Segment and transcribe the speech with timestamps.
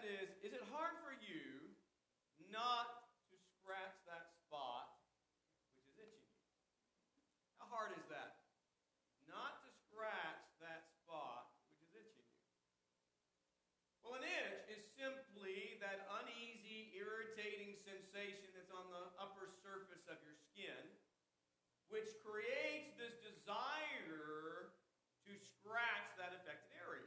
[0.00, 1.60] that is, is it hard for you
[2.48, 4.96] not to scratch that spot
[5.76, 6.48] which is itching you?
[7.60, 8.40] How hard is that?
[9.28, 12.48] Not to scratch that spot which is itching you.
[14.00, 20.16] Well, an itch is simply that uneasy, irritating sensation that's on the upper surface of
[20.24, 20.80] your skin,
[21.92, 24.72] which creates this desire
[25.28, 27.04] to scratch that affected area.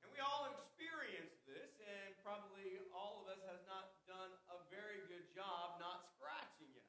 [0.00, 5.00] And we all experience this, and probably all of us has not done a very
[5.08, 6.88] good job not scratching yet.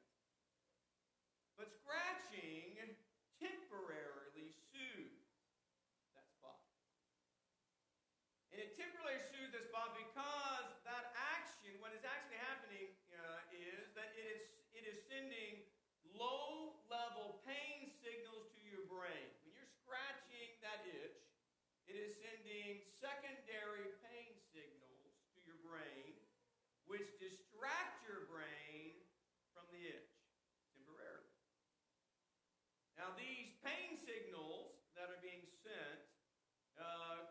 [1.56, 2.76] But scratching
[3.40, 5.28] temporarily soothes
[6.16, 6.60] that spot.
[8.52, 8.96] And it temporarily
[9.76, 14.96] spot because that action, what is actually happening uh, is that it is, it is
[15.12, 15.68] sending
[16.16, 19.28] low level pain signals to your brain.
[19.44, 21.20] When you're scratching that itch,
[21.92, 26.24] it is sending secondary pain signals to your brain,
[26.88, 28.96] which distract your brain
[29.52, 30.16] from the itch
[30.72, 31.36] temporarily.
[32.96, 36.00] Now, these pain signals that are being sent,
[36.80, 37.28] uh,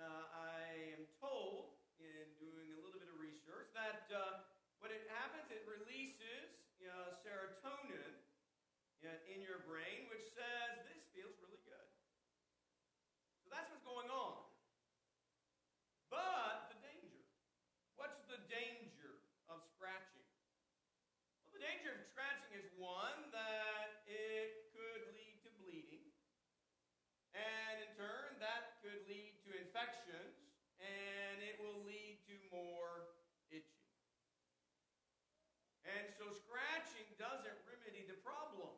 [0.00, 1.72] uh, I am told
[2.02, 4.44] in doing a little bit of research that uh,
[4.78, 6.52] what it happens, it releases
[6.84, 8.14] uh, serotonin
[9.02, 11.88] in, in your brain, which says this feels really good.
[13.42, 14.44] So that's what's going on.
[16.12, 17.24] But the danger.
[17.96, 20.28] What's the danger of scratching?
[21.48, 26.04] Well, the danger of scratching is one that it could lead to bleeding.
[27.32, 30.36] And in turn, that could lead to infections.
[30.82, 33.16] And it will lead to more
[33.48, 33.88] itching.
[35.88, 38.76] And so scratching doesn't remedy the problem.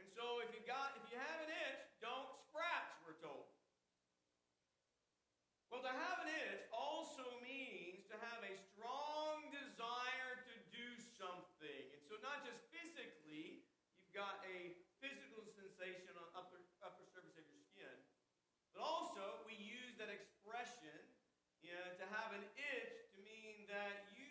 [0.00, 3.50] And so if you got if you have an itch, don't scratch, we're told.
[5.68, 10.86] Well, to have an itch also means to have a strong desire to do
[11.18, 11.84] something.
[11.90, 13.66] And so not just physically,
[13.98, 17.98] you've got a physical sensation on upper upper surface of your skin,
[18.70, 20.94] but also we use that expression
[21.58, 24.24] you know, to have an itch to mean that you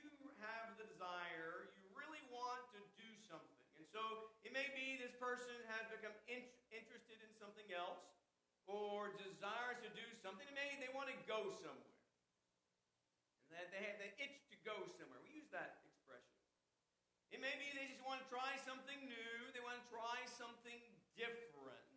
[0.44, 3.68] have the desire, you really want to do something.
[3.80, 8.06] And so it may be this person has become in- interested in something else
[8.70, 10.46] or desires to do something.
[10.46, 11.98] It may they want to go somewhere.
[13.50, 15.18] And that they have the itch to go somewhere.
[15.26, 16.38] We use that expression.
[17.34, 20.78] It may be they just want to try something new, they want to try something
[21.18, 21.90] different.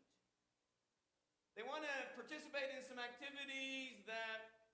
[1.60, 4.64] They want to participate in some activities that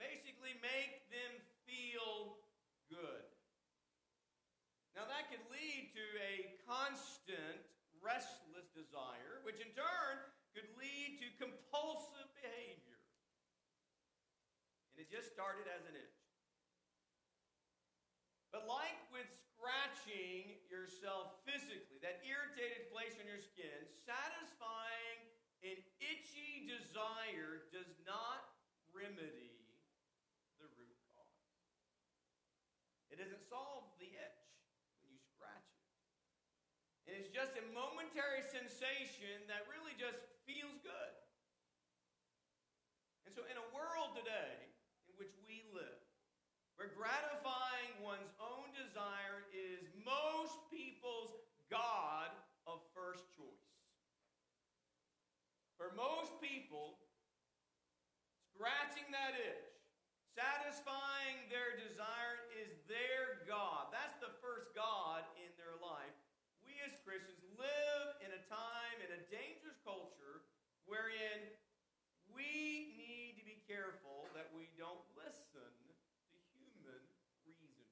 [0.00, 2.40] basically make them feel
[2.88, 3.28] good.
[4.92, 7.60] Now, that could lead to a constant,
[8.00, 10.16] restless desire, which in turn
[10.56, 12.96] could lead to compulsive behavior.
[14.96, 16.20] And it just started as an itch.
[18.52, 25.20] But, like with scratching yourself physically, that irritated place on your skin, satisfying
[25.64, 28.52] an itchy desire does not
[28.92, 29.56] remedy
[30.60, 31.48] the root cause.
[33.08, 34.44] It doesn't solve the itch
[35.08, 35.72] you scratch
[37.32, 41.14] Just a momentary sensation that really just feels good.
[43.24, 44.68] And so, in a world today
[45.08, 46.00] in which we live,
[46.76, 51.32] where gratifying one's own desire is most people's
[51.72, 52.28] God
[52.68, 53.72] of first choice.
[55.80, 57.00] For most people,
[58.52, 59.72] scratching that itch
[60.32, 63.92] Satisfying their desire is their God.
[63.92, 66.16] That's the first God in their life.
[66.64, 70.46] We as Christians live in a time, in a dangerous culture,
[70.86, 71.50] wherein
[72.30, 75.74] we need to be careful that we don't listen
[76.30, 77.02] to human
[77.44, 77.90] reasoning.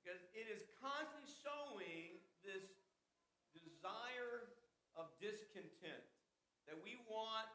[0.00, 2.64] Because it is constantly showing this
[3.52, 4.54] desire
[4.96, 6.06] of discontent
[6.70, 7.50] that we want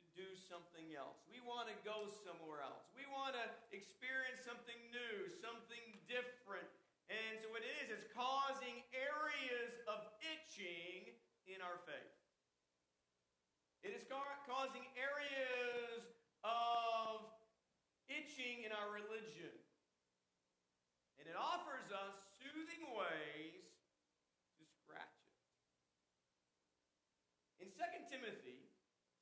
[0.00, 1.20] to do something else.
[1.28, 2.84] We want to go somewhere else.
[2.92, 6.68] We want to experience something new, something different.
[7.08, 11.12] And so what it is, is causing areas of itching
[11.48, 12.16] in our faith.
[13.82, 13.98] It
[14.48, 16.02] causing areas
[16.42, 17.26] of
[18.10, 19.54] itching in our religion.
[21.22, 23.62] And it offers us soothing ways
[24.58, 25.18] to scratch
[27.62, 27.66] it.
[27.66, 28.62] In 2 Timothy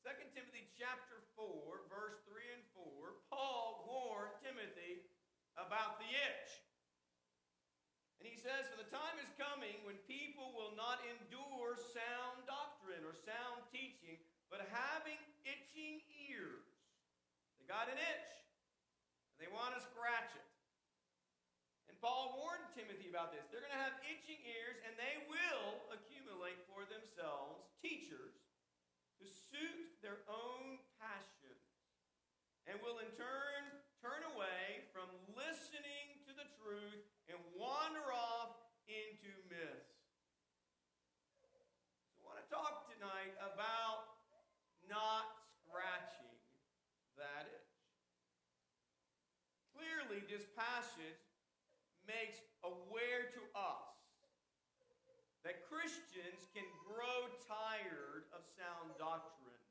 [0.01, 5.05] 2 Timothy chapter 4, verse 3 and 4, Paul warned Timothy
[5.61, 6.51] about the itch.
[8.17, 13.05] And he says, For the time is coming when people will not endure sound doctrine
[13.05, 14.00] or sound teaching,
[14.51, 16.67] but having itching ears,
[17.57, 18.31] they're got an itch,
[19.33, 20.49] and they want to scratch it.
[21.87, 23.47] And Paul warned Timothy about this.
[23.49, 28.35] They're going to have itching ears, and they will accumulate for themselves teachers
[29.23, 31.67] to suit their own passions,
[32.67, 35.05] and will in turn turn away from
[35.37, 38.57] listening to the truth and wander off
[38.89, 39.93] into myths.
[41.37, 44.00] So I want to talk tonight about
[44.91, 46.35] not scratching
[47.15, 47.79] that itch.
[49.71, 51.23] Clearly, this passage
[52.05, 53.95] makes aware to us
[55.47, 59.63] that Christians can grow tired of sound doctrine.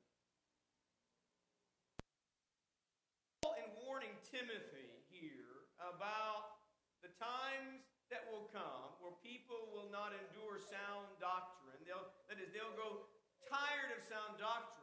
[3.44, 6.64] Paul in warning Timothy here about
[7.06, 11.78] the times that will come where people will not endure sound doctrine.
[11.86, 13.06] They'll, that is, they'll grow
[13.46, 14.79] tired of sound doctrine.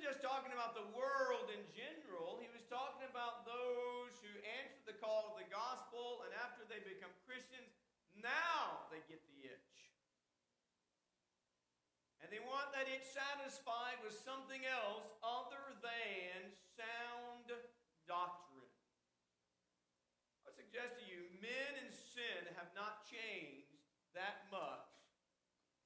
[0.00, 4.32] Wasn't just talking about the world in general, he was talking about those who
[4.64, 7.68] answer the call of the gospel and after they become Christians,
[8.16, 9.76] now they get the itch.
[12.24, 16.48] And they want that itch satisfied with something else other than
[16.80, 17.52] sound
[18.08, 18.72] doctrine.
[20.48, 23.76] I suggest to you, men in sin have not changed
[24.16, 24.96] that much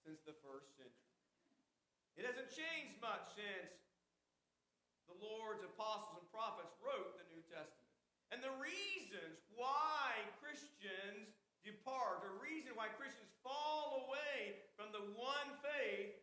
[0.07, 1.19] since the first century.
[2.15, 3.84] It hasn't changed much since
[5.25, 7.89] Lord's apostles and prophets wrote the New Testament.
[8.29, 11.33] And the reasons why Christians
[11.65, 16.19] depart, the reason why Christians fall away from the one faith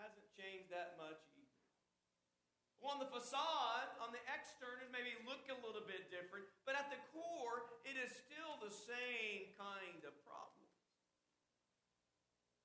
[0.00, 1.60] hasn't changed that much either.
[2.88, 6.96] on the facade, on the externals, maybe look a little bit different, but at the
[7.12, 10.64] core, it is still the same kind of problem.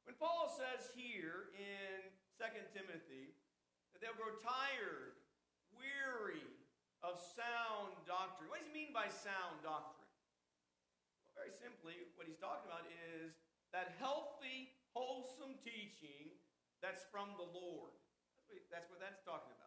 [0.08, 2.08] When Paul says here in
[2.40, 3.36] 2 Timothy
[3.92, 5.20] that they'll grow tired,
[5.84, 6.48] weary
[7.04, 10.08] of sound doctrine, what does he mean by sound doctrine?
[11.20, 12.88] Well, very simply, what he's talking about
[13.20, 13.36] is
[13.76, 16.32] that healthy, wholesome teaching
[16.80, 17.92] that's from the Lord.
[18.40, 19.64] That's what, that's what that's talking about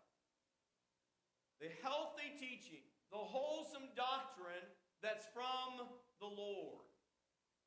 [1.61, 4.65] the healthy teaching, the wholesome doctrine
[5.01, 5.89] that's from
[6.21, 6.85] the Lord.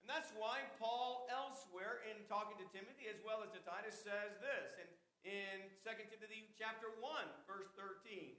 [0.02, 4.38] And that's why Paul, elsewhere in talking to Timothy as well as to Titus, says
[4.40, 4.88] this in,
[5.30, 7.06] in 2 Timothy chapter 1,
[7.46, 8.34] verse 13.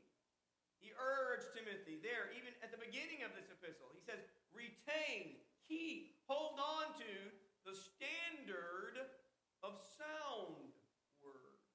[0.83, 3.95] He urged Timothy there, even at the beginning of this epistle.
[3.95, 4.19] He says,
[4.51, 5.39] retain,
[5.71, 7.13] keep, hold on to
[7.63, 8.99] the standard
[9.63, 10.75] of sound
[11.23, 11.71] words,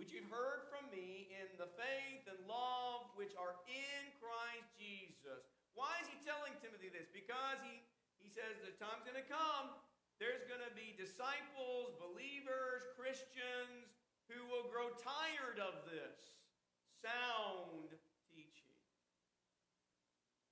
[0.00, 5.44] which you've heard from me in the faith and love which are in Christ Jesus.
[5.76, 7.12] Why is he telling Timothy this?
[7.12, 7.82] Because he,
[8.24, 9.76] he says the time's going to come.
[10.22, 13.90] There's going to be disciples, believers, Christians
[14.30, 16.14] who will grow tired of this
[17.02, 17.90] sound
[18.30, 18.78] teaching.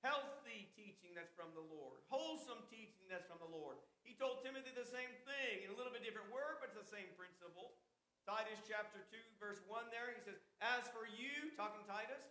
[0.02, 2.02] Healthy teaching that's from the Lord.
[2.10, 3.78] Wholesome teaching that's from the Lord.
[4.02, 6.90] He told Timothy the same thing in a little bit different word, but it's the
[6.90, 7.78] same principle.
[8.26, 12.26] Titus chapter 2, verse 1 there, he says, As for you, talking Titus,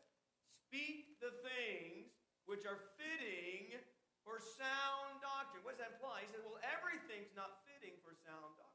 [0.68, 2.12] speak the things
[2.52, 3.80] which are fitting
[4.30, 5.66] for sound doctrine.
[5.66, 6.22] What does that imply?
[6.22, 8.70] He said, Well, everything's not fitting for sound doctrine.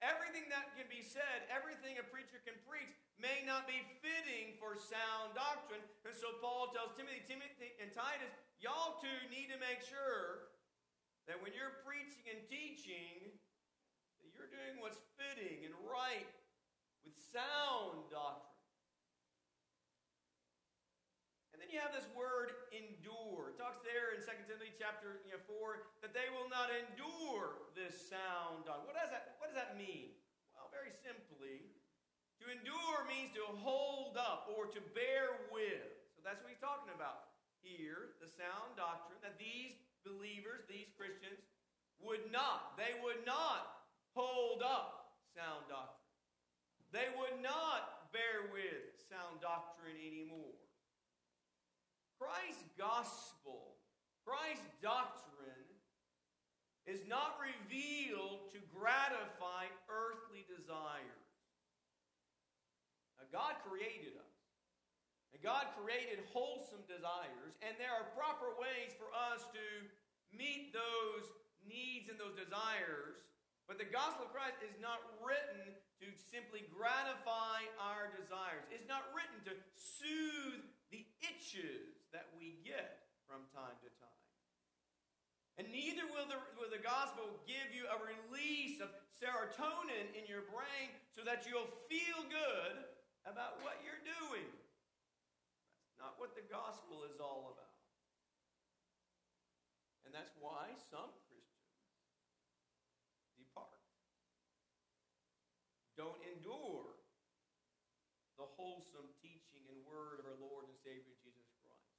[0.00, 2.88] Everything that can be said, everything a preacher can preach,
[3.20, 5.82] may not be fitting for sound doctrine.
[6.06, 8.30] And so Paul tells Timothy, Timothy and Titus,
[8.62, 10.54] y'all two need to make sure
[11.26, 13.36] that when you're preaching and teaching,
[14.22, 16.30] that you're doing what's fitting and right
[17.02, 18.48] with sound doctrine.
[21.52, 23.52] And then you have this word endure.
[23.52, 27.68] It talks there in 2 Timothy chapter you know, 4 that they will not endure
[27.76, 28.88] this sound doctrine.
[28.88, 30.16] What does that, what does that mean?
[30.56, 31.68] Well, very simply,
[32.40, 35.92] to endure means to hold up or to bear with.
[36.16, 39.76] So that's what he's talking about here, the sound doctrine that these
[40.08, 41.36] believers, these Christians,
[42.00, 43.84] would not, they would not
[44.16, 46.00] hold up sound doctrine.
[46.96, 50.56] They would not bear with sound doctrine anymore.
[52.18, 53.78] Christ's gospel,
[54.26, 55.70] Christ's doctrine,
[56.84, 61.24] is not revealed to gratify earthly desires.
[63.16, 64.34] Now, God created us.
[65.30, 69.64] And God created wholesome desires, and there are proper ways for us to
[70.32, 71.28] meet those
[71.68, 73.28] needs and those desires
[73.68, 78.64] but the gospel of Christ is not written to simply gratify our desires.
[78.72, 84.24] It's not written to soothe the itches that we get from time to time.
[85.58, 90.46] And neither will the, will the gospel give you a release of serotonin in your
[90.46, 92.74] brain so that you'll feel good
[93.26, 94.46] about what you're doing.
[94.46, 97.68] That's not what the gospel is all about.
[100.06, 101.76] And that's why some Christians
[103.36, 103.82] depart,
[105.98, 106.96] don't endure
[108.38, 111.98] the wholesome teaching and word of our Lord and Savior Jesus Christ.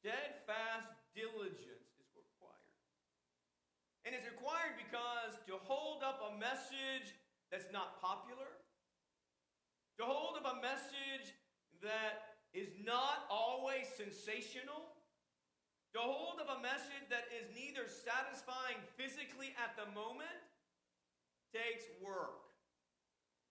[0.00, 2.72] Steadfast diligence is required.
[4.08, 7.12] And it's required because to hold up a message
[7.52, 8.48] that's not popular,
[10.00, 11.36] to hold up a message
[11.84, 14.88] that is not always sensational,
[15.92, 20.32] to hold up a message that is neither satisfying physically at the moment
[21.52, 22.48] takes work.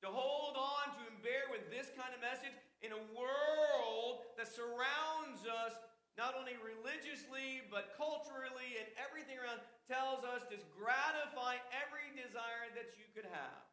[0.01, 4.48] To hold on to and bear with this kind of message in a world that
[4.48, 5.75] surrounds us,
[6.20, 12.92] not only religiously, but culturally and everything around, tells us to gratify every desire that
[13.00, 13.64] you could have.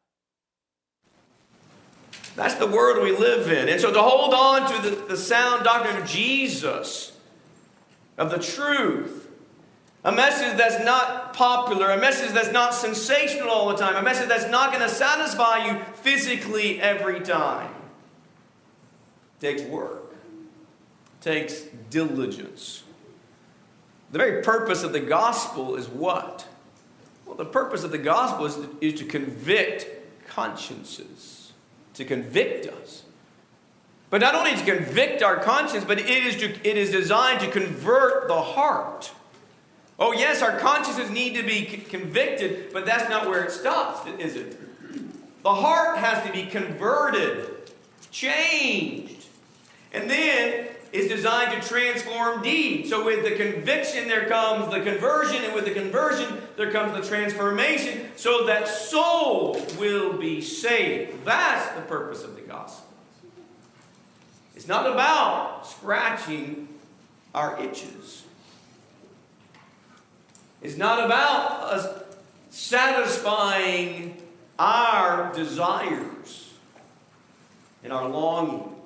[2.37, 3.67] That's the world we live in.
[3.67, 7.11] And so to hold on to the, the sound doctrine of Jesus
[8.17, 9.29] of the truth.
[10.05, 14.29] A message that's not popular, a message that's not sensational all the time, a message
[14.29, 17.73] that's not going to satisfy you physically every time.
[19.41, 20.06] takes work,
[21.27, 22.83] takes diligence.
[24.13, 26.47] The very purpose of the gospel is what?
[27.25, 29.87] Well, the purpose of the gospel is to, is to convict
[30.29, 31.51] consciences,
[31.95, 33.03] to convict us.
[34.09, 37.51] But not only to convict our conscience, but it is, to, it is designed to
[37.51, 39.11] convert the heart.
[39.99, 44.37] Oh, yes, our consciences need to be convicted, but that's not where it stops, is
[44.37, 44.57] it?
[45.43, 47.69] The heart has to be converted,
[48.11, 49.25] changed.
[49.91, 52.87] And then is designed to transform deed.
[52.87, 57.07] So with the conviction, there comes the conversion, and with the conversion, there comes the
[57.07, 61.25] transformation, so that soul will be saved.
[61.25, 62.87] That's the purpose of the gospel.
[64.55, 66.67] It's not about scratching
[67.35, 68.23] our itches.
[70.61, 72.03] It's not about us
[72.49, 74.21] satisfying
[74.57, 76.53] our desires
[77.83, 78.76] and our longings.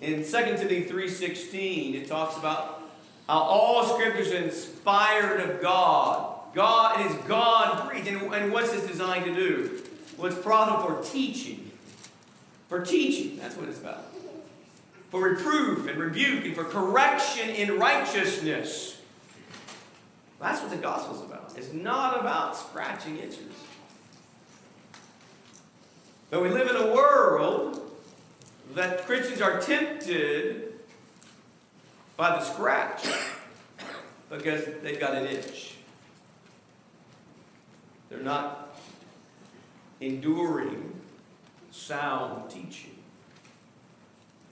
[0.00, 2.82] In 2 Timothy 3:16, it talks about
[3.26, 6.34] how all scriptures are inspired of God.
[6.54, 8.08] God, it is God breathed.
[8.08, 9.82] And, and what's this designed to do?
[10.16, 11.68] Well, it's profitable for teaching
[12.68, 13.38] for teaching.
[13.38, 14.04] That's what it's about.
[15.10, 19.00] For reproof and rebuke and for correction in righteousness.
[20.38, 21.54] That's what the gospel's about.
[21.56, 23.40] It's not about scratching itches.
[26.30, 27.87] But we live in a world
[28.74, 30.74] that Christians are tempted
[32.16, 33.06] by the scratch
[34.30, 35.76] because they've got an itch.
[38.08, 38.78] They're not
[40.00, 40.92] enduring
[41.70, 42.96] sound teaching.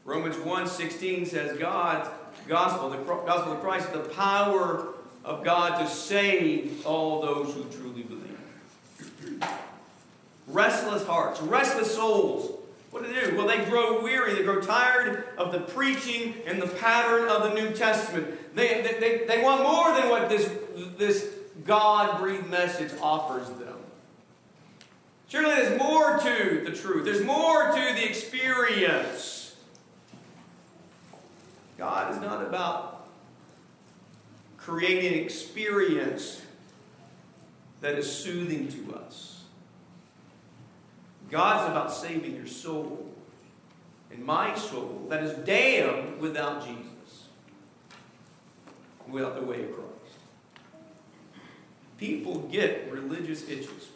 [0.04, 2.08] Romans 1:16 says God's
[2.46, 4.94] gospel, the gospel of Christ, the power
[5.24, 8.38] of God to save all those who truly believe.
[10.46, 12.55] Restless hearts, restless souls.
[12.96, 13.36] What do they do?
[13.36, 14.32] Well, they grow weary.
[14.32, 18.56] They grow tired of the preaching and the pattern of the New Testament.
[18.56, 20.50] They, they, they, they want more than what this,
[20.96, 21.28] this
[21.66, 23.76] God breathed message offers them.
[25.28, 29.56] Surely there's more to the truth, there's more to the experience.
[31.76, 33.08] God is not about
[34.56, 36.40] creating an experience
[37.82, 39.35] that is soothing to us.
[41.30, 43.12] God's about saving your soul
[44.10, 47.26] and my soul that is damned without Jesus,
[49.08, 50.18] without the way of Christ.
[51.98, 53.88] People get religious itches.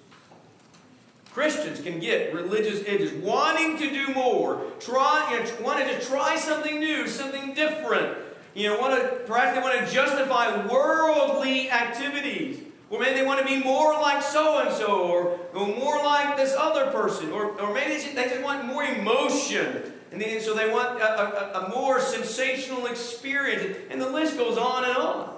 [1.32, 6.36] Christians can get religious itches, wanting to do more, try, you know, wanting to try
[6.36, 8.18] something new, something different.
[8.54, 12.60] You know, want to perhaps they want to justify worldly activities.
[12.90, 16.36] Or maybe they want to be more like so and so, or, or more like
[16.36, 19.94] this other person, or, or maybe they just, they just want more emotion.
[20.10, 23.78] And then, so they want a, a, a more sensational experience.
[23.90, 25.36] And the list goes on and on.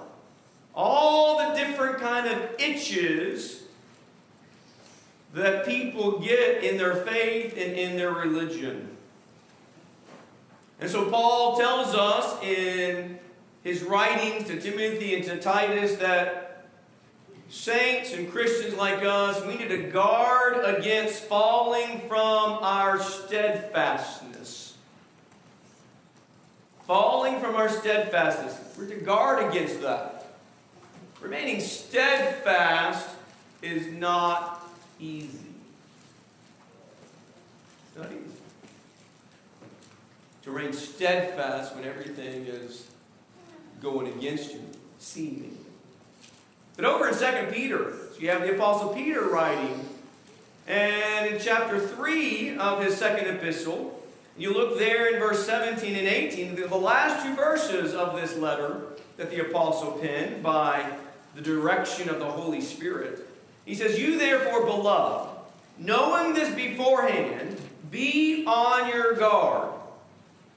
[0.73, 3.61] All the different kind of itches
[5.35, 8.89] that people get in their faith and in their religion.
[10.79, 13.19] And so Paul tells us in
[13.63, 16.42] his writings to Timothy and to Titus that
[17.53, 24.75] saints and Christians like us, we need to guard against falling from our steadfastness.
[26.87, 28.75] Falling from our steadfastness.
[28.75, 30.25] We're to guard against that.
[31.21, 33.07] Remaining steadfast
[33.61, 34.67] is not
[34.99, 35.37] easy.
[37.87, 38.19] It's not easy.
[40.41, 42.89] to remain steadfast when everything is
[43.79, 44.61] going against you,
[44.97, 45.63] seeming.
[46.75, 49.87] But over in 2 Peter, so you have the Apostle Peter writing,
[50.67, 54.03] and in chapter 3 of his second epistle,
[54.37, 58.81] you look there in verse 17 and 18, the last two verses of this letter
[59.17, 60.91] that the Apostle penned by
[61.35, 63.27] the direction of the Holy Spirit.
[63.65, 65.29] He says, You therefore, beloved,
[65.77, 67.59] knowing this beforehand,
[67.91, 69.69] be on your guard.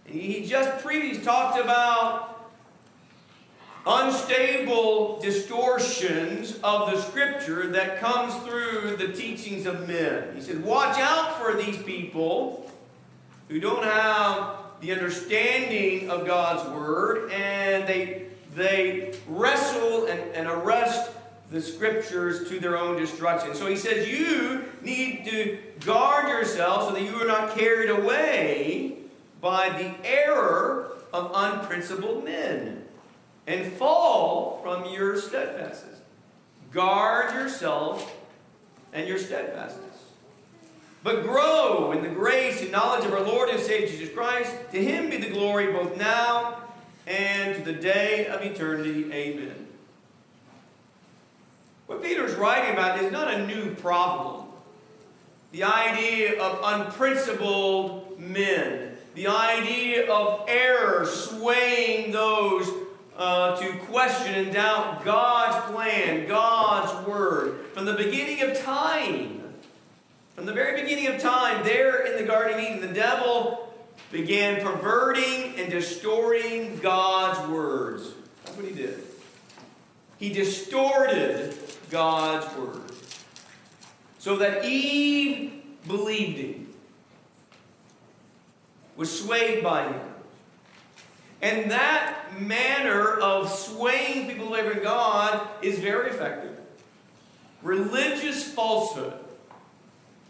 [0.07, 2.36] And he just previously talked about
[3.87, 10.35] unstable distortions of the scripture that comes through the teachings of men.
[10.35, 12.71] He said, Watch out for these people
[13.49, 18.27] who don't have the understanding of God's word and they,
[18.57, 21.13] they wrestle and, and arrest
[21.53, 23.55] the scriptures to their own destruction.
[23.55, 28.99] So he says, You need to guard yourself so that you are not carried away
[29.41, 32.76] by the error of unprincipled men
[33.47, 36.01] and fall from your steadfastness.
[36.73, 38.17] Guard yourself
[38.93, 39.83] and your steadfastness.
[41.03, 44.53] But grow in the grace and knowledge of our Lord and Savior Jesus Christ.
[44.73, 46.57] To him be the glory both now
[47.07, 49.13] and to the day of eternity.
[49.13, 49.67] Amen.
[51.87, 54.47] What Peter is writing about is not a new problem.
[55.53, 62.69] The idea of unprincipled men, the idea of error swaying those
[63.17, 67.67] uh, to question and doubt God's plan, God's word.
[67.73, 69.43] From the beginning of time,
[70.35, 73.75] from the very beginning of time, there in the Garden of Eden, the devil
[74.13, 78.13] began perverting and distorting God's words.
[78.45, 79.03] That's what he did.
[80.19, 81.57] He distorted
[81.91, 82.83] God's word.
[84.19, 86.75] So that Eve believed him,
[88.97, 90.01] was swayed by him.
[91.43, 96.59] And that manner of swaying people away from God is very effective.
[97.63, 99.15] Religious falsehood.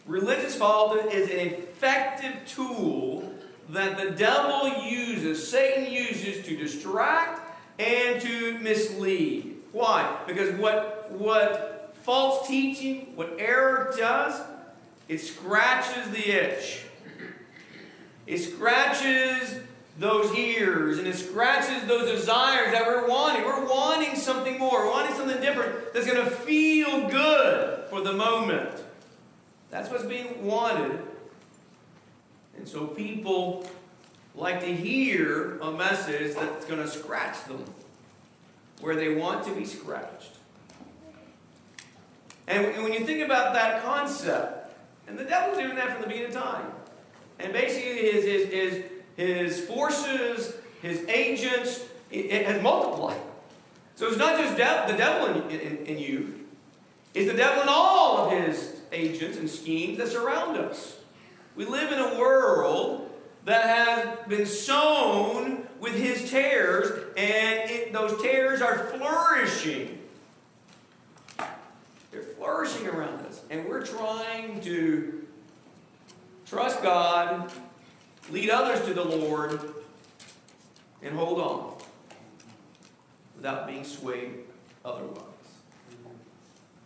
[0.06, 3.32] Religious falsehood is an effective tool
[3.70, 7.40] that the devil uses, Satan uses to distract
[7.78, 9.56] and to mislead.
[9.72, 10.16] Why?
[10.26, 14.40] Because what, what false teaching, what error does,
[15.08, 16.84] it scratches the itch.
[18.26, 19.60] It scratches
[19.98, 23.44] those ears and it scratches those desires that we're wanting.
[23.44, 28.12] We're wanting something more, we're wanting something different that's going to feel good for the
[28.12, 28.82] moment.
[29.70, 30.98] That's what's being wanted.
[32.56, 33.68] And so people
[34.34, 37.64] like to hear a message that's going to scratch them
[38.80, 40.32] where they want to be scratched.
[42.46, 44.74] And when you think about that concept,
[45.08, 46.66] and the devil's doing that from the beginning of time,
[47.38, 48.84] and basically his, his, his
[49.16, 53.20] his forces, his agents, it, it has multiplied.
[53.94, 56.46] So it's not just de- the devil in, in, in you,
[57.14, 60.96] it's the devil in all of his agents and schemes that surround us.
[61.54, 63.10] We live in a world
[63.46, 69.98] that has been sown with his tares, and it, those tares are flourishing.
[72.10, 75.26] They're flourishing around us, and we're trying to
[76.44, 77.50] trust God
[78.30, 79.60] lead others to the Lord,
[81.02, 81.76] and hold on
[83.36, 84.44] without being swayed
[84.84, 85.22] otherwise.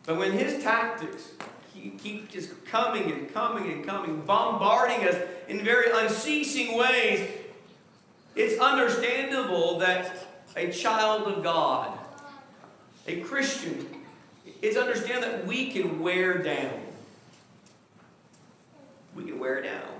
[0.05, 1.31] But when his tactics
[1.72, 5.16] keep just coming and coming and coming, bombarding us
[5.48, 7.31] in very unceasing ways,
[8.35, 10.26] it's understandable that
[10.57, 11.98] a child of God,
[13.07, 13.87] a Christian,
[14.61, 16.81] it's understand that we can wear down.
[19.14, 19.99] We can wear down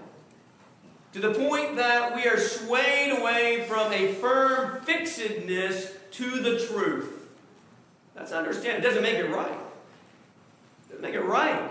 [1.13, 7.29] to the point that we are swayed away from a firm fixedness to the truth.
[8.15, 8.79] That's understand.
[8.79, 9.51] It doesn't make it right.
[9.51, 11.71] It doesn't make it right.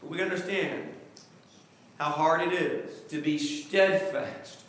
[0.00, 0.92] But we understand
[1.98, 4.60] how hard it is to be steadfast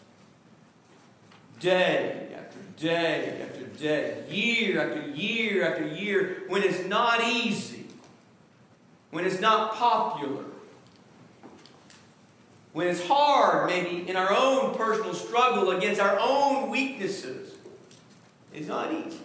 [1.59, 7.85] day after day after day, year after year after year, when it's not easy,
[9.11, 10.43] when it's not popular,
[12.75, 17.55] when it's hard, maybe in our own personal struggle against our own weaknesses,
[18.53, 19.17] it's not easy.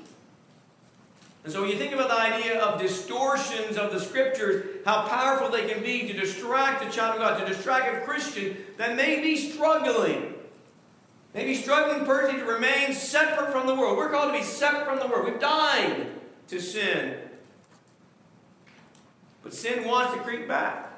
[1.42, 5.50] And so when you think about the idea of distortions of the scriptures, how powerful
[5.50, 9.20] they can be to distract a child of God, to distract a Christian that may
[9.20, 10.34] be struggling.
[11.34, 13.96] Maybe struggling person to remain separate from the world.
[13.96, 15.28] We're called to be separate from the world.
[15.28, 16.06] We've died
[16.46, 17.18] to sin.
[19.42, 20.89] But sin wants to creep back.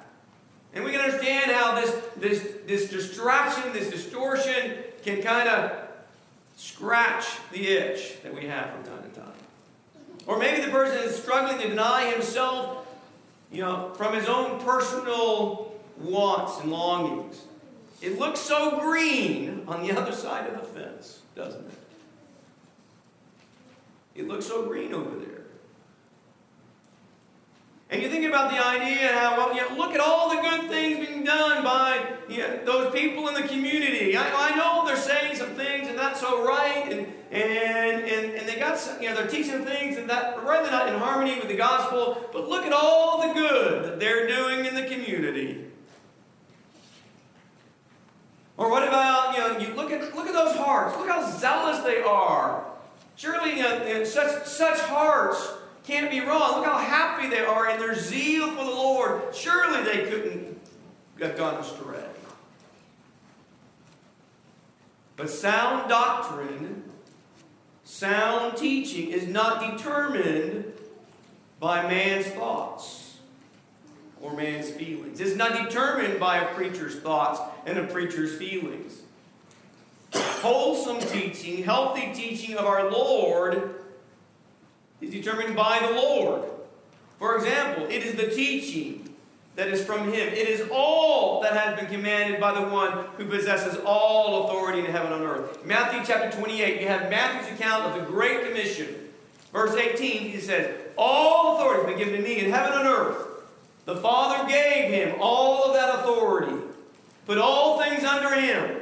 [0.74, 5.72] And we can understand how this, this, this distraction, this distortion, can kind of
[6.56, 9.32] scratch the itch that we have from time to time.
[10.26, 12.86] Or maybe the person is struggling to deny himself,
[13.50, 17.42] you know, from his own personal wants and longings.
[18.00, 21.78] It looks so green on the other side of the fence, doesn't it?
[24.14, 25.31] It looks so green over there.
[27.92, 30.70] And you think about the idea how, well, you know, look at all the good
[30.70, 34.16] things being done by you know, those people in the community.
[34.16, 38.48] I, I know they're saying some things and that's so right, and, and, and, and
[38.48, 41.38] they got some, you know, they're teaching things and that are really not in harmony
[41.38, 45.66] with the gospel, but look at all the good that they're doing in the community.
[48.56, 50.96] Or what about, you know, you look at look at those hearts.
[50.96, 52.64] Look how zealous they are.
[53.16, 55.52] Surely you know, such such hearts
[55.84, 56.60] can't be wrong.
[56.60, 59.34] Look how happy they are in their zeal for the Lord.
[59.34, 60.60] Surely they couldn't
[61.20, 62.04] have gone astray.
[65.16, 66.84] But sound doctrine,
[67.84, 70.72] sound teaching is not determined
[71.60, 73.18] by man's thoughts
[74.20, 75.20] or man's feelings.
[75.20, 79.00] It's not determined by a preacher's thoughts and a preacher's feelings.
[80.14, 83.81] Wholesome teaching, healthy teaching of our Lord
[85.02, 86.44] is determined by the Lord.
[87.18, 89.14] For example, it is the teaching
[89.56, 90.28] that is from Him.
[90.28, 94.86] It is all that has been commanded by the one who possesses all authority in
[94.86, 95.64] heaven and earth.
[95.66, 98.88] Matthew chapter 28, you have Matthew's account of the Great Commission.
[99.52, 103.26] Verse 18, he says, All authority has been given to me in heaven and earth.
[103.84, 106.56] The Father gave him all of that authority,
[107.26, 108.80] put all things under him.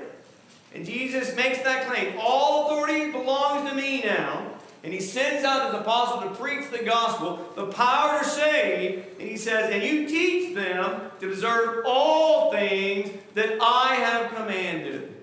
[0.75, 2.15] And Jesus makes that claim.
[2.21, 4.50] All authority belongs to me now.
[4.83, 9.05] And he sends out his apostles to preach the gospel, the power to save.
[9.19, 15.15] And he says, And you teach them to observe all things that I have commanded.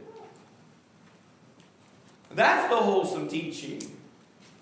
[2.31, 3.81] That's the wholesome teaching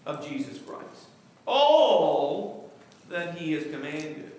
[0.06, 1.08] of Jesus Christ.
[1.46, 2.72] All
[3.10, 4.32] that he has commanded.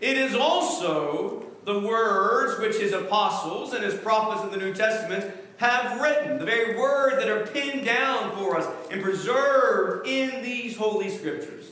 [0.00, 5.34] It is also the words which his apostles and his prophets in the New Testament
[5.62, 10.76] have written, the very words that are pinned down for us and preserved in these
[10.76, 11.66] holy scriptures.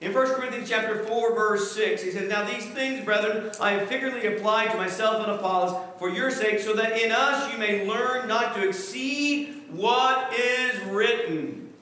[0.00, 3.88] In 1 Corinthians chapter 4, verse 6, he says, Now these things, brethren, I have
[3.88, 7.88] figuratively applied to myself and Apollos for your sake, so that in us you may
[7.88, 11.74] learn not to exceed what is written.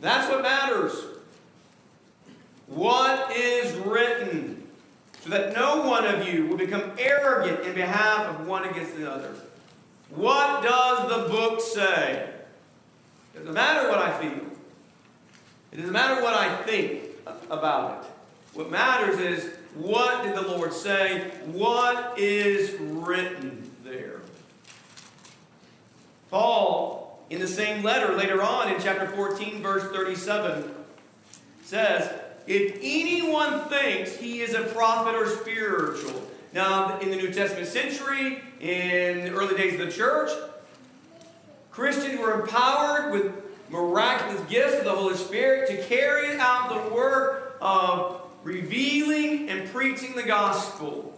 [0.00, 0.94] That's what matters.
[2.68, 4.57] What is written?
[5.20, 9.10] So that no one of you will become arrogant in behalf of one against the
[9.10, 9.34] other.
[10.10, 12.30] What does the book say?
[13.34, 14.46] It doesn't matter what I feel.
[15.72, 17.02] It doesn't matter what I think
[17.50, 18.10] about it.
[18.54, 21.30] What matters is what did the Lord say?
[21.46, 24.20] What is written there?
[26.30, 30.74] Paul, in the same letter later on in chapter 14, verse 37,
[31.62, 32.10] says,
[32.48, 36.22] if anyone thinks he is a prophet or spiritual,
[36.54, 40.30] now in the New Testament century, in the early days of the church,
[41.70, 43.32] Christians were empowered with
[43.68, 50.14] miraculous gifts of the Holy Spirit to carry out the work of revealing and preaching
[50.14, 51.14] the gospel.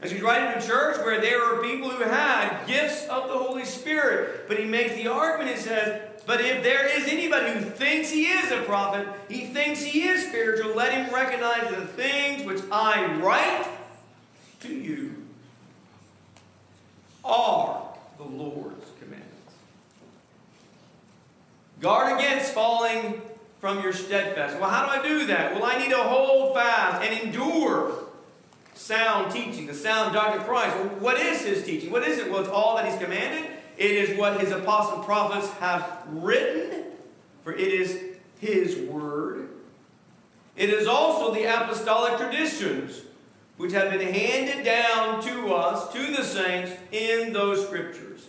[0.00, 3.38] As he's writing to the church where there were people who had gifts of the
[3.38, 7.60] Holy Spirit, but he makes the argument, and says, but if there is anybody who
[7.60, 12.44] thinks he is a prophet, he thinks he is spiritual, let him recognize the things
[12.44, 13.66] which I write
[14.60, 15.24] to you
[17.24, 17.82] are
[18.18, 19.54] the Lord's commandments.
[21.80, 23.22] Guard against falling
[23.58, 24.60] from your steadfast.
[24.60, 25.54] Well, how do I do that?
[25.54, 28.04] Well, I need to hold fast and endure
[28.74, 30.76] sound teaching, the sound doctrine of Christ.
[30.76, 31.90] Well, what is his teaching?
[31.90, 32.30] What is it?
[32.30, 33.50] Well, it's all that he's commanded.
[33.78, 36.82] It is what his apostles and prophets have written,
[37.44, 38.02] for it is
[38.40, 39.48] his word.
[40.56, 43.02] It is also the apostolic traditions
[43.56, 48.26] which have been handed down to us, to the saints, in those scriptures.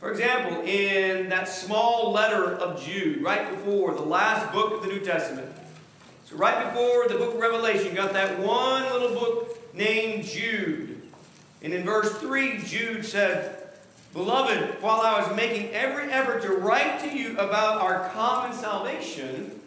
[0.00, 4.88] For example, in that small letter of Jude, right before the last book of the
[4.88, 5.52] New Testament.
[6.24, 11.00] So, right before the book of Revelation, you got that one little book named Jude.
[11.62, 13.59] And in verse 3, Jude said,
[14.12, 19.60] Beloved, while I was making every effort to write to you about our common salvation,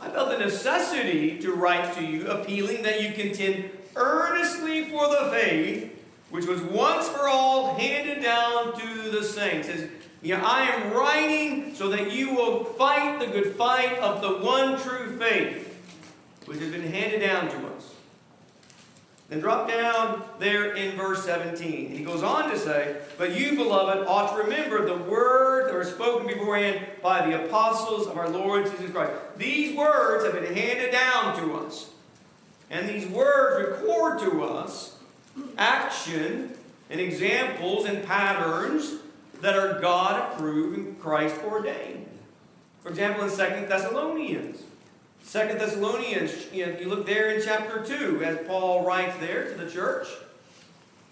[0.00, 5.30] I felt the necessity to write to you, appealing that you contend earnestly for the
[5.30, 5.96] faith
[6.30, 9.66] which was once for all handed down to the saints.
[9.66, 9.90] Says,
[10.22, 14.44] you know, I am writing so that you will fight the good fight of the
[14.44, 15.76] one true faith,
[16.46, 17.89] which has been handed down to us.
[19.30, 21.90] Then drop down there in verse 17.
[21.90, 25.84] He goes on to say, But you, beloved, ought to remember the words that were
[25.84, 29.12] spoken beforehand by the apostles of our Lord Jesus Christ.
[29.36, 31.90] These words have been handed down to us.
[32.70, 34.96] And these words record to us
[35.56, 36.52] action
[36.90, 38.96] and examples and patterns
[39.42, 42.08] that are God approved and Christ ordained.
[42.82, 44.64] For example, in Second Thessalonians.
[45.22, 49.54] Second Thessalonians, you, know, you look there in chapter 2, as Paul writes there to
[49.54, 50.08] the church,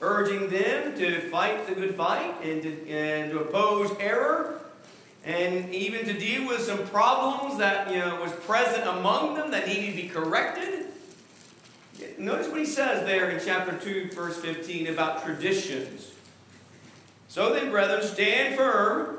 [0.01, 4.61] urging them to fight the good fight and to, and to oppose error,
[5.25, 9.67] and even to deal with some problems that you know was present among them that
[9.67, 10.87] needed to be corrected.
[12.17, 16.13] Notice what he says there in chapter 2, verse 15 about traditions.
[17.29, 19.19] So then, brethren, stand firm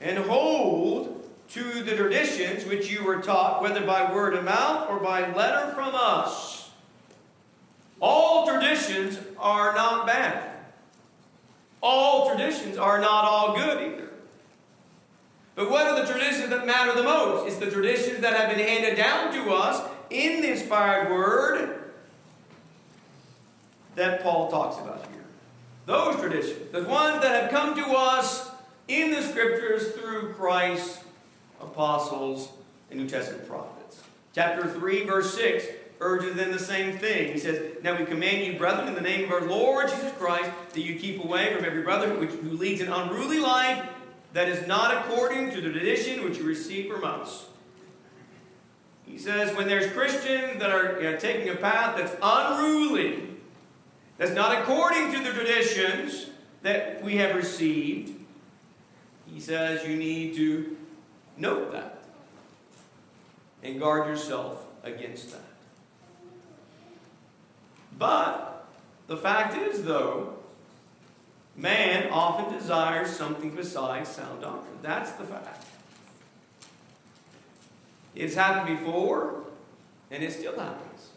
[0.00, 1.21] and hold
[1.52, 5.72] to the traditions which you were taught, whether by word of mouth or by letter
[5.74, 6.70] from us.
[8.00, 10.50] All traditions are not bad.
[11.82, 14.08] All traditions are not all good either.
[15.54, 17.46] But what are the traditions that matter the most?
[17.46, 21.92] It's the traditions that have been handed down to us in the inspired word
[23.94, 25.24] that Paul talks about here.
[25.84, 28.50] Those traditions, the ones that have come to us
[28.88, 31.01] in the scriptures through Christ
[31.62, 32.50] apostles,
[32.90, 34.02] and New Testament prophets.
[34.34, 35.66] Chapter 3, verse 6
[36.00, 37.32] urges them the same thing.
[37.32, 40.50] He says, Now we command you, brethren, in the name of our Lord Jesus Christ,
[40.72, 43.88] that you keep away from every brother who leads an unruly life
[44.32, 47.46] that is not according to the tradition which you received from us.
[49.06, 53.28] He says, when there's Christians that are you know, taking a path that's unruly,
[54.16, 56.30] that's not according to the traditions
[56.62, 58.18] that we have received,
[59.26, 60.76] he says you need to
[61.36, 61.98] Note that.
[63.62, 65.40] And guard yourself against that.
[67.98, 68.66] But
[69.06, 70.34] the fact is, though,
[71.56, 74.78] man often desires something besides sound doctrine.
[74.82, 75.66] That's the fact.
[78.14, 79.44] It's happened before,
[80.10, 81.10] and it still happens.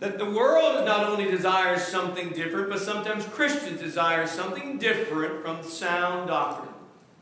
[0.00, 5.62] That the world not only desires something different, but sometimes Christians desire something different from
[5.62, 6.69] sound doctrine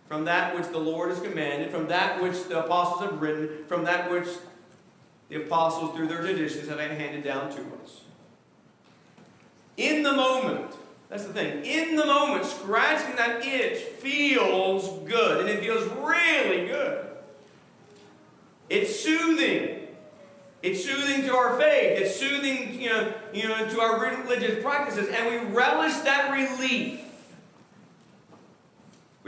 [0.09, 3.85] from that which the Lord has commanded, from that which the apostles have written, from
[3.85, 4.27] that which
[5.29, 8.01] the apostles, through their traditions, have handed down to us.
[9.77, 10.75] In the moment,
[11.11, 16.67] that's the thing, in the moment, scratching that itch feels good, and it feels really
[16.67, 17.07] good.
[18.71, 19.89] It's soothing.
[20.63, 22.01] It's soothing to our faith.
[22.01, 27.01] It's soothing, you know, you know, to our religious practices, and we relish that relief.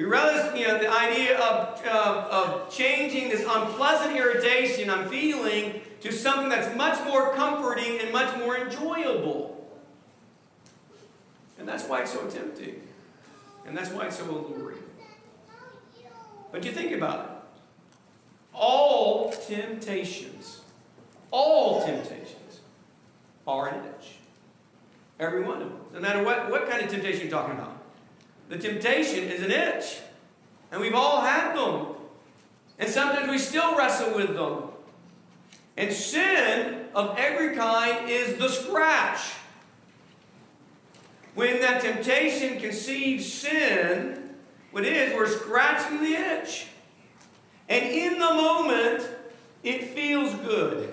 [0.01, 5.83] We relish you know, the idea of, of, of changing this unpleasant irritation I'm feeling
[6.01, 9.71] to something that's much more comforting and much more enjoyable.
[11.59, 12.81] And that's why it's so tempting.
[13.67, 14.79] And that's why it's so alluring.
[16.51, 17.31] But you think about it.
[18.55, 20.63] All temptations,
[21.31, 22.61] all temptations
[23.47, 24.13] are an itch.
[25.19, 25.81] Every one of them.
[25.93, 27.70] No matter what, what kind of temptation you're talking about.
[28.51, 30.01] The temptation is an itch.
[30.73, 31.87] And we've all had them.
[32.79, 34.65] And sometimes we still wrestle with them.
[35.77, 39.21] And sin of every kind is the scratch.
[41.35, 44.35] When that temptation conceives sin,
[44.73, 46.67] what it is, we're scratching the itch.
[47.69, 49.09] And in the moment,
[49.63, 50.93] it feels good.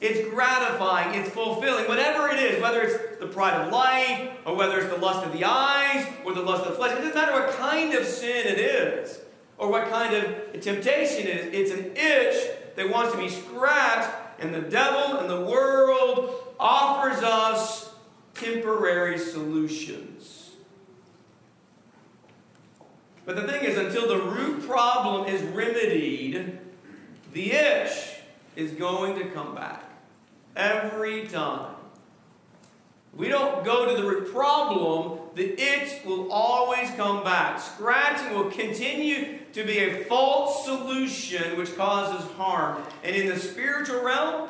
[0.00, 4.78] It's gratifying, it's fulfilling, whatever it is, whether it's the pride of life, or whether
[4.78, 6.92] it's the lust of the eyes, or the lust of the flesh.
[6.92, 9.20] It doesn't matter what kind of sin it is,
[9.56, 11.70] or what kind of temptation it is.
[11.70, 17.22] It's an itch that wants to be scratched, and the devil and the world offers
[17.22, 17.94] us
[18.34, 20.50] temporary solutions.
[23.24, 26.58] But the thing is, until the root problem is remedied,
[27.32, 27.92] the itch
[28.56, 29.84] is going to come back
[30.56, 31.76] every time.
[33.14, 37.60] We don't go to the problem, the itch will always come back.
[37.60, 42.82] Scratching will continue to be a false solution which causes harm.
[43.04, 44.48] And in the spiritual realm,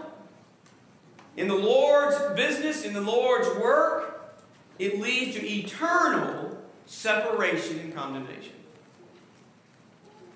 [1.36, 4.36] in the Lord's business, in the Lord's work,
[4.78, 8.54] it leads to eternal separation and condemnation.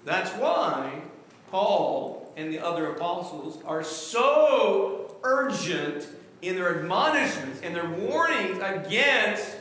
[0.04, 1.02] That's why
[1.50, 6.08] Paul and the other apostles are so urgent
[6.42, 9.56] in their admonishments and their warnings against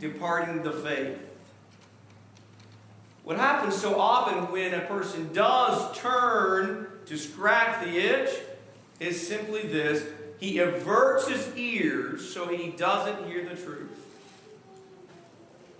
[0.00, 1.18] departing the faith.
[3.24, 8.30] What happens so often when a person does turn to scratch the itch
[9.00, 10.04] is simply this
[10.38, 13.90] he averts his ears so he doesn't hear the truth.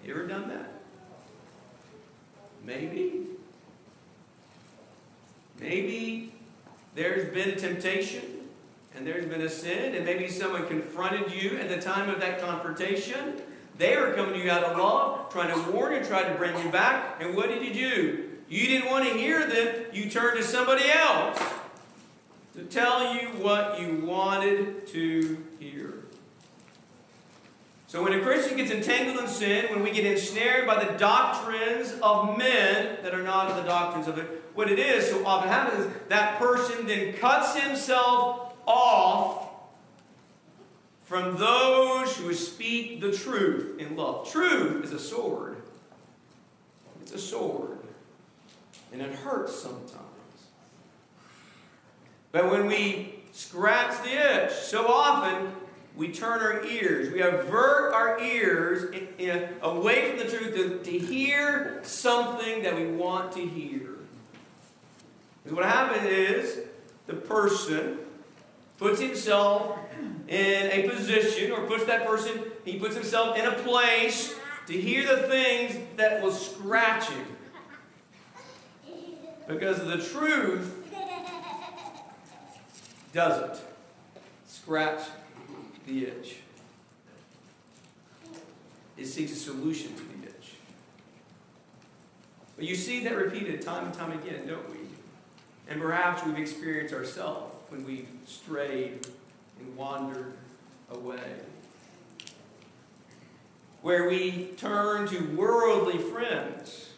[0.05, 0.73] You ever done that?
[2.65, 3.27] Maybe.
[5.61, 6.33] Maybe
[6.95, 8.36] there's been temptation
[8.97, 12.41] and there's been a sin, and maybe someone confronted you at the time of that
[12.41, 13.41] confrontation.
[13.79, 16.57] They were coming to you out of love, trying to warn you, trying to bring
[16.65, 17.21] you back.
[17.21, 18.31] And what did you do?
[18.49, 19.87] You didn't want to hear them.
[19.93, 21.39] You turned to somebody else
[22.55, 25.93] to tell you what you wanted to hear.
[27.89, 31.93] So when a Christian gets entangled in sin, when we get ensnared by the doctrines
[32.03, 35.49] of men that are not of the doctrines of it, what it is so often
[35.49, 39.49] happens that person then cuts himself off
[41.05, 44.31] from those who speak the truth in love.
[44.31, 45.57] Truth is a sword.
[47.01, 47.79] It's a sword.
[48.93, 50.03] And it hurts sometimes.
[52.33, 55.53] But when we scratch the itch, so often
[55.97, 60.79] we turn our ears, we avert our ears in, in, away from the truth to,
[60.91, 63.91] to hear something that we want to hear.
[65.43, 66.59] Because what happens is
[67.07, 67.99] the person
[68.79, 69.79] puts himself
[70.29, 74.35] in a position, or puts that person, he puts himself in a place
[74.67, 77.27] to hear the things that will scratch him.
[79.47, 80.75] Because the truth
[83.13, 83.61] doesn't
[84.47, 85.03] scratch
[85.87, 86.39] the itch.
[88.97, 90.55] It seeks a solution to the itch.
[92.57, 94.79] But you see that repeated time and time again, don't we?
[95.69, 99.07] And perhaps we've experienced ourselves when we've strayed
[99.59, 100.33] and wandered
[100.91, 101.21] away.
[103.83, 106.91] Where we turn to worldly friends.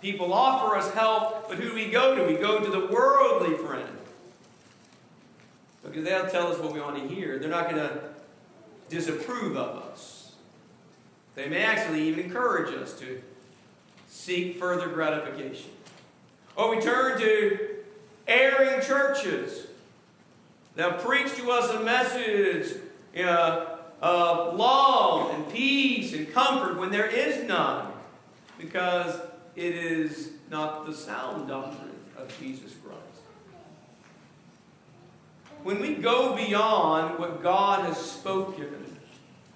[0.00, 2.24] People offer us help, but who do we go to?
[2.24, 3.88] We go to the worldly friend.
[5.84, 7.38] Because they'll tell us what we want to hear.
[7.38, 8.00] They're not going to
[8.88, 10.32] disapprove of us.
[11.34, 13.22] They may actually even encourage us to
[14.08, 15.70] seek further gratification.
[16.56, 17.76] Or we turn to
[18.26, 19.67] erring churches
[20.78, 22.80] They'll preach to us a message
[23.16, 27.88] know, of love and peace and comfort when there is none,
[28.58, 29.20] because
[29.56, 33.02] it is not the sound doctrine of Jesus Christ.
[35.64, 38.96] When we go beyond what God has spoken,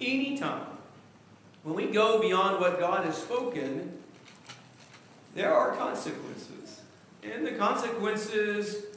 [0.01, 0.67] anytime,
[1.63, 3.97] when we go beyond what God has spoken,
[5.35, 6.81] there are consequences.
[7.23, 8.87] And the consequences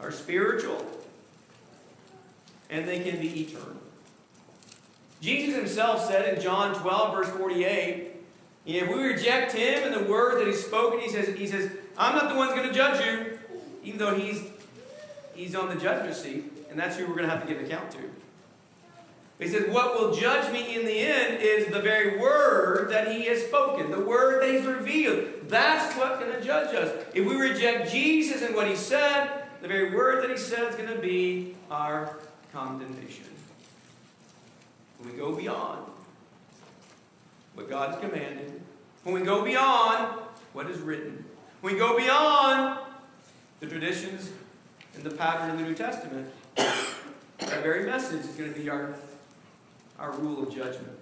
[0.00, 0.86] are spiritual
[2.70, 3.76] and they can be eternal.
[5.20, 8.14] Jesus himself said in John 12, verse 48,
[8.66, 12.14] if we reject him and the word that he's spoken, he says, he says, I'm
[12.14, 13.38] not the one who's going to judge you,
[13.82, 14.44] even though he's,
[15.34, 17.90] he's on the judgment seat, and that's who we're going to have to give account
[17.92, 17.98] to.
[19.38, 23.24] He says, What will judge me in the end is the very word that he
[23.26, 25.48] has spoken, the word that he's revealed.
[25.48, 27.06] That's what's going to judge us.
[27.14, 30.74] If we reject Jesus and what he said, the very word that he said is
[30.74, 32.18] going to be our
[32.52, 33.24] condemnation.
[34.98, 35.84] When we go beyond
[37.54, 38.60] what God has commanded,
[39.04, 40.20] when we go beyond
[40.52, 41.24] what is written,
[41.60, 42.80] when we go beyond
[43.60, 44.30] the traditions
[44.94, 48.94] and the pattern in the New Testament, that very message is going to be our,
[49.98, 50.98] our rule of judgment.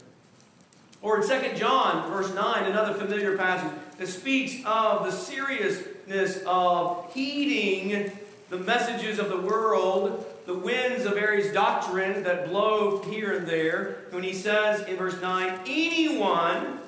[1.02, 7.12] Or in 2 John, verse 9, another familiar passage that speaks of the seriousness of
[7.14, 8.10] heeding
[8.50, 14.04] the messages of the world the winds of various doctrine that blow here and there,
[14.10, 16.78] when he says in verse 9, anyone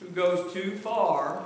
[0.00, 1.44] who goes too far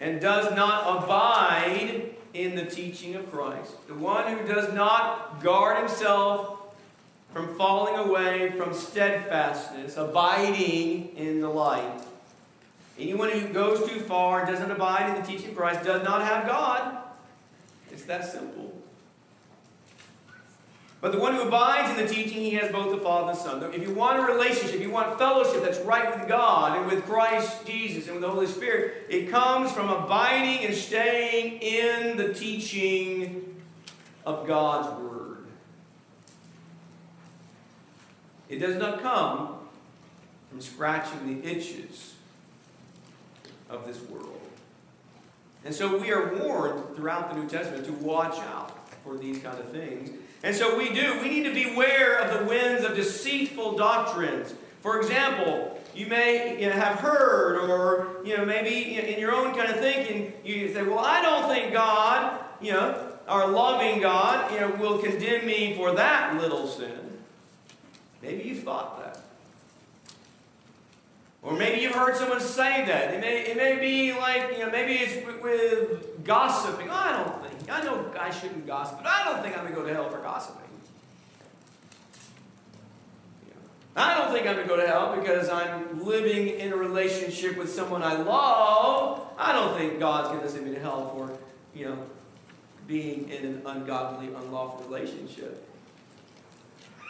[0.00, 5.78] and does not abide in the teaching of Christ, the one who does not guard
[5.78, 6.58] himself
[7.32, 12.02] from falling away from steadfastness, abiding in the light.
[12.98, 16.46] Anyone who goes too far, doesn't abide in the teaching of Christ, does not have
[16.46, 16.98] God.
[17.90, 18.81] It's that simple.
[21.02, 23.42] But the one who abides in the teaching, he has both the Father and the
[23.42, 23.74] Son.
[23.74, 27.66] If you want a relationship, you want fellowship that's right with God and with Christ
[27.66, 33.60] Jesus and with the Holy Spirit, it comes from abiding and staying in the teaching
[34.24, 35.46] of God's Word.
[38.48, 39.56] It does not come
[40.50, 42.14] from scratching the itches
[43.68, 44.38] of this world.
[45.64, 49.58] And so we are warned throughout the New Testament to watch out for these kind
[49.58, 50.10] of things
[50.42, 51.20] and so we do.
[51.20, 54.54] We need to beware of the winds of deceitful doctrines.
[54.80, 59.54] For example, you may you know, have heard, or you know, maybe in your own
[59.54, 64.52] kind of thinking, you say, "Well, I don't think God, you know, our loving God,
[64.52, 67.18] you know, will condemn me for that little sin.
[68.22, 69.20] Maybe you've thought that.
[71.42, 73.14] Or maybe you've heard someone say that.
[73.14, 76.88] It may, it may be like, you know, maybe it's with, with gossiping.
[76.88, 79.74] Oh, I don't think, I know I shouldn't gossip, but I don't think I'm going
[79.74, 80.62] to go to hell for gossiping.
[83.94, 87.58] I don't think I'm going to go to hell because I'm living in a relationship
[87.58, 89.26] with someone I love.
[89.36, 91.30] I don't think God's going to send me to hell for,
[91.78, 91.98] you know,
[92.86, 95.68] being in an ungodly, unlawful relationship.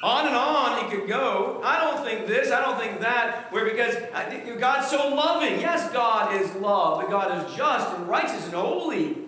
[0.03, 1.61] On and on it could go.
[1.63, 3.53] I don't think this, I don't think that.
[3.53, 5.61] Where because uh, God's so loving.
[5.61, 9.22] Yes, God is love, but God is just and righteous and holy.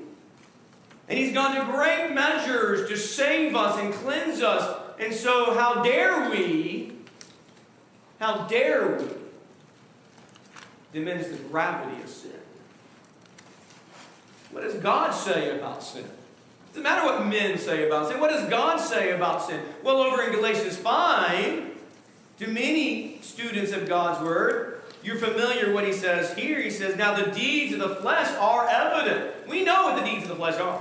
[1.09, 4.81] And He's gone to great measures to save us and cleanse us.
[4.99, 6.95] And so, how dare we
[8.21, 9.05] how dare we
[10.93, 12.31] diminish the gravity of sin?
[14.51, 16.05] What does God say about sin?
[16.05, 18.21] It doesn't matter what men say about sin.
[18.21, 19.61] What does God say about sin?
[19.83, 21.65] Well, over in Galatians 5,
[22.39, 24.74] to many students of God's Word,
[25.05, 26.61] you're familiar what he says here.
[26.61, 29.49] He says, Now the deeds of the flesh are evident.
[29.49, 30.81] We know what the deeds of the flesh are.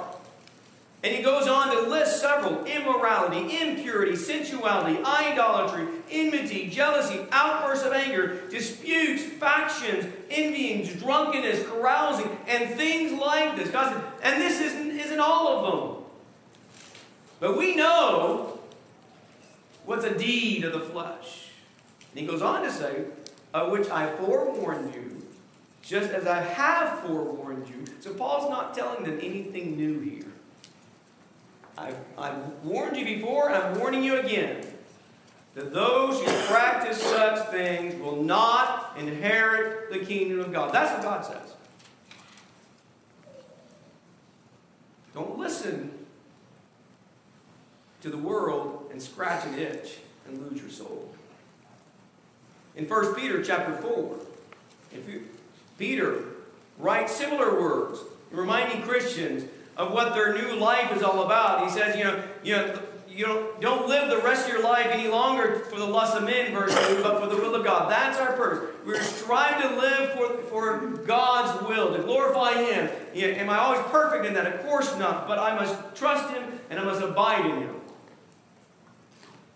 [1.04, 7.92] And he goes on to list several immorality, impurity, sensuality, idolatry, enmity, jealousy, outbursts of
[7.92, 13.70] anger, disputes, factions, envyings, drunkenness, carousing, and things like this.
[13.70, 16.06] God said, and this isn't, isn't all of them.
[17.42, 18.60] But we know
[19.86, 21.50] what's a deed of the flesh.
[22.12, 23.04] And he goes on to say,
[23.54, 25.26] of which I forewarned you,
[25.82, 27.86] just as I have forewarned you.
[28.00, 30.32] So Paul's not telling them anything new here.
[31.78, 34.66] I've, I've warned you before, and I'm warning you again
[35.56, 40.74] that those who practice such things will not inherit the kingdom of God.
[40.74, 41.54] That's what God says.
[45.14, 45.92] Don't listen
[48.02, 49.98] to the world and scratch an itch
[50.28, 51.14] and lose your soul.
[52.76, 54.18] In 1 Peter chapter 4,
[54.94, 55.24] if you,
[55.78, 56.24] Peter
[56.78, 58.00] writes similar words,
[58.32, 59.44] reminding Christians
[59.78, 61.64] of what their new life is all about.
[61.64, 64.88] He says, you know, you know, you don't, don't live the rest of your life
[64.88, 67.92] any longer for the lust of men, verse 2, but for the will of God.
[67.92, 68.76] That's our purpose.
[68.86, 72.90] We're striving to live for, for God's will, to glorify Him.
[73.14, 74.52] Yeah, am I always perfect in that?
[74.52, 75.28] Of course not.
[75.28, 77.76] But I must trust Him and I must abide in Him.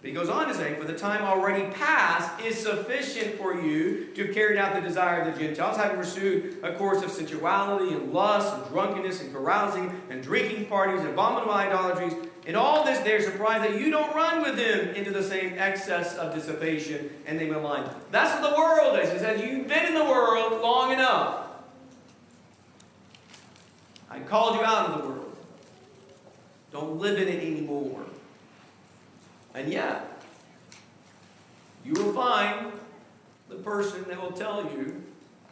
[0.01, 4.07] But he goes on to say, For the time already past is sufficient for you
[4.13, 7.93] to have carried out the desire of the Gentiles, having pursued a course of sensuality
[7.93, 12.13] and lust and drunkenness and carousing and drinking parties and abominable idolatries.
[12.45, 16.15] In all this, they're surprised that you don't run with them into the same excess
[16.15, 17.89] of dissipation and they malign.
[18.11, 19.09] That's what the world is.
[19.09, 21.47] It says, You've been in the world long enough.
[24.09, 25.35] I called you out of the world.
[26.71, 28.05] Don't live in it anymore.
[29.57, 30.21] And yet,
[31.83, 32.71] you will find
[33.49, 35.01] the person that will tell you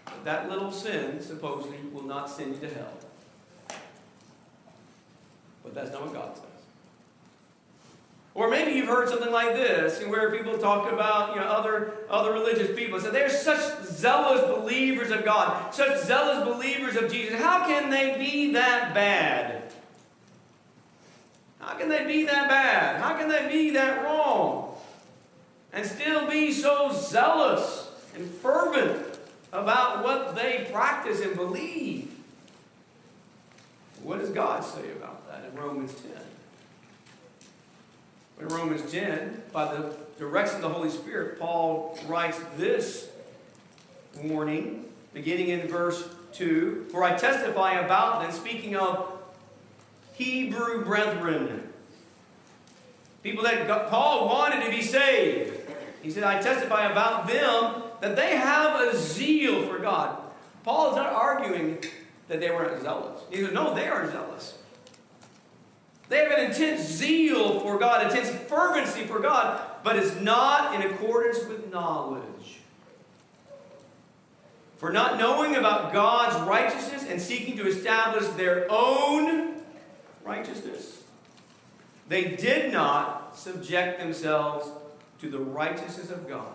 [0.05, 2.93] that that little sin supposedly will not send you to hell.
[5.63, 6.45] But that's not what God says.
[8.35, 12.31] Or maybe you've heard something like this, where people talk about you know, other, other
[12.31, 12.99] religious people.
[12.99, 17.39] So they're such zealous believers of God, such zealous believers of Jesus.
[17.39, 19.54] How can they be that bad?
[21.65, 23.01] How can they be that bad?
[23.01, 24.75] How can they be that wrong?
[25.73, 29.17] And still be so zealous and fervent
[29.51, 32.11] about what they practice and believe.
[34.03, 36.11] What does God say about that in Romans 10?
[38.41, 43.09] In Romans 10, by the direction of the Holy Spirit, Paul writes this
[44.21, 49.14] warning, beginning in verse 2 For I testify about them, speaking of
[50.15, 51.69] Hebrew brethren.
[53.23, 55.59] People that Paul wanted to be saved.
[56.01, 60.17] He said, I testify about them that they have a zeal for God.
[60.63, 61.79] Paul is not arguing
[62.27, 63.21] that they weren't zealous.
[63.31, 64.57] He said, No, they are zealous.
[66.07, 70.89] They have an intense zeal for God, intense fervency for God, but it's not in
[70.89, 72.59] accordance with knowledge.
[74.77, 79.54] For not knowing about God's righteousness and seeking to establish their own
[80.25, 81.03] righteousness.
[82.07, 84.69] They did not subject themselves
[85.19, 86.51] to the righteousness of God.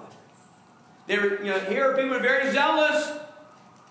[1.07, 3.13] There, you know, here are people who are very zealous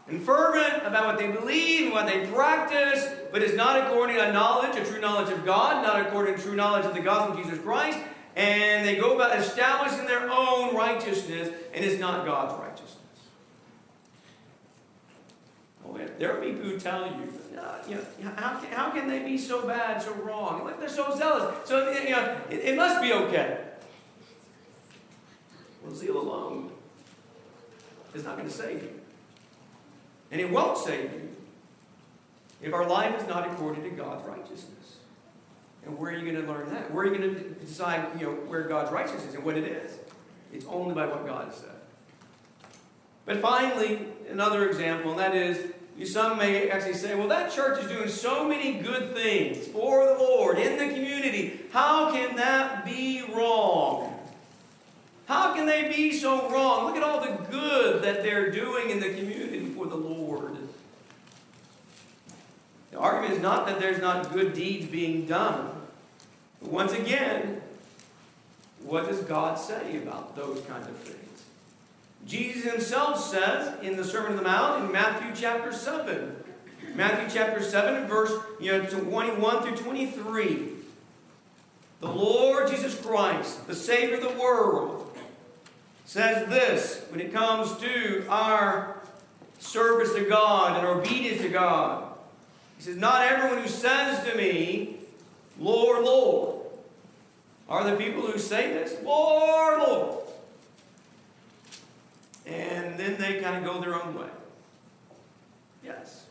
[0.08, 4.32] and fervent about what they believe and what they practice, but it's not according to
[4.32, 7.44] knowledge, a true knowledge of God, not according to true knowledge of the gospel of
[7.44, 7.98] Jesus Christ,
[8.36, 12.96] and they go about establishing their own righteousness, and it's not God's righteousness.
[15.98, 16.08] Yeah.
[16.18, 19.38] There are people who tell you, uh, you know, how, can, how can they be
[19.38, 20.66] so bad, so wrong?
[20.66, 21.68] Like they're so zealous.
[21.68, 23.60] So you know, it, it must be okay.
[25.84, 26.72] Well, zeal alone
[28.14, 29.00] is not going to save you.
[30.32, 31.36] And it won't save you
[32.62, 34.98] if our life is not according to God's righteousness.
[35.86, 36.94] And where are you going to learn that?
[36.94, 39.64] Where are you going to decide, you know, where God's righteousness is and what it
[39.64, 39.98] is?
[40.52, 41.70] It's only by what God has said.
[43.26, 45.72] But finally, another example, and that is,
[46.06, 50.14] some may actually say, well, that church is doing so many good things for the
[50.14, 51.60] Lord in the community.
[51.72, 54.18] How can that be wrong?
[55.26, 56.86] How can they be so wrong?
[56.86, 60.58] Look at all the good that they're doing in the community for the Lord.
[62.92, 65.70] The argument is not that there's not good deeds being done.
[66.62, 67.62] But once again,
[68.84, 71.29] what does God say about those kinds of things?
[72.30, 76.36] Jesus himself says in the Sermon on the Mount in Matthew chapter 7.
[76.94, 80.70] Matthew chapter 7 verse you know, 21 through 23.
[82.02, 85.18] The Lord Jesus Christ, the Savior of the world,
[86.06, 89.02] says this when it comes to our
[89.58, 92.14] service to God and our obedience to God.
[92.78, 94.98] He says, Not everyone who says to me,
[95.60, 96.62] Lord, Lord,
[97.68, 100.29] are the people who say this, Lord, Lord.
[102.50, 104.28] And then they kind of go their own way.
[105.84, 106.26] Yes.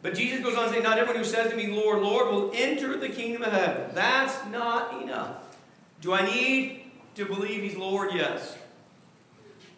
[0.00, 2.50] But Jesus goes on to say, Not everyone who says to me, Lord, Lord, will
[2.54, 3.90] enter the kingdom of heaven.
[3.94, 5.36] That's not enough.
[6.00, 8.10] Do I need to believe he's Lord?
[8.12, 8.56] Yes.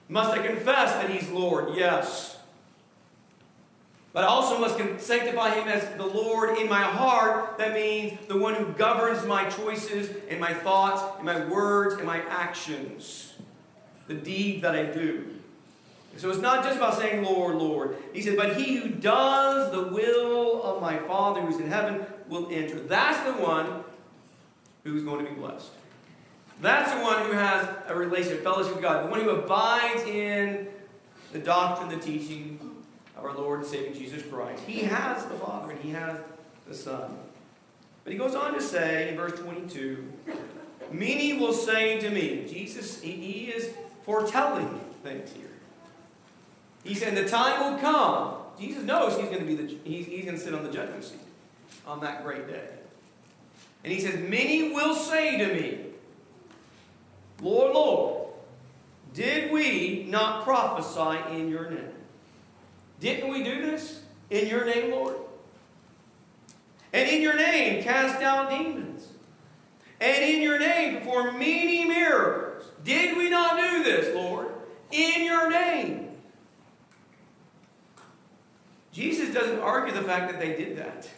[0.08, 1.74] Must I confess that He's Lord?
[1.74, 2.38] Yes.
[4.12, 7.58] But I also must sanctify Him as the Lord in my heart.
[7.58, 12.04] That means the one who governs my choices and my thoughts and my words and
[12.04, 13.33] my actions,
[14.06, 15.30] the deed that I do.
[16.16, 17.96] So it's not just about saying, Lord, Lord.
[18.12, 22.48] He said, but he who does the will of my Father who's in heaven will
[22.52, 22.78] enter.
[22.78, 23.82] That's the one
[24.84, 25.70] who's going to be blessed.
[26.60, 30.68] That's the one who has a relationship, fellowship with God, the one who abides in
[31.32, 32.60] the doctrine, the teaching
[33.16, 34.62] of our Lord and Savior Jesus Christ.
[34.64, 36.20] He has the Father and he has
[36.68, 37.18] the Son.
[38.04, 40.12] But he goes on to say in verse 22
[40.92, 43.74] Many will say to me, Jesus, he is
[44.04, 45.50] foretelling things here.
[46.84, 48.36] He said, The time will come.
[48.58, 51.02] Jesus knows he's going to be the he's, he's going to sit on the judgment
[51.04, 51.18] seat
[51.86, 52.68] on that great day.
[53.82, 55.78] And he says, Many will say to me,
[57.40, 58.26] Lord, Lord,
[59.12, 61.92] did we not prophesy in your name?
[63.00, 65.16] Didn't we do this in your name, Lord?
[66.92, 69.08] And in your name cast out demons.
[70.00, 72.53] And in your name perform many miracles.
[72.84, 74.48] Did we not do this, Lord?
[74.92, 76.10] In your name.
[78.92, 81.08] Jesus doesn't argue the fact that they did that.